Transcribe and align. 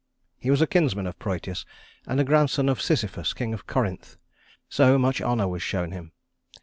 He 0.39 0.49
was 0.49 0.63
a 0.63 0.65
kinsman 0.65 1.05
of 1.05 1.19
Prœtus 1.19 1.63
and 2.07 2.19
a 2.19 2.23
grandson 2.23 2.69
of 2.69 2.81
Sisyphus, 2.81 3.33
king 3.35 3.53
of 3.53 3.67
Corinth, 3.67 4.17
so 4.67 4.97
much 4.97 5.21
honor 5.21 5.47
was 5.47 5.61
shown 5.61 5.91
him. 5.91 6.11